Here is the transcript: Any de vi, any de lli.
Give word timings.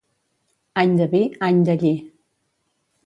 Any 0.83 0.95
de 1.01 1.07
vi, 1.13 1.21
any 1.49 1.61
de 1.71 1.77
lli. 1.85 1.93